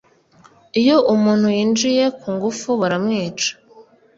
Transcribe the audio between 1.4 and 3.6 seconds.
yinjiye ku ngufu baramwica